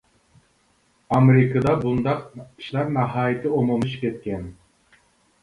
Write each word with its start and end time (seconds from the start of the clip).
ئامېرىكىدا 1.15 1.73
بۇنداق 1.83 2.23
ئىشلار 2.47 2.91
ناھايىتى 2.97 3.53
ئومۇملىشىپ 3.61 4.09
كەتكەن. 4.09 4.51